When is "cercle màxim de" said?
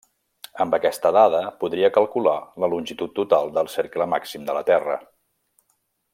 3.75-4.57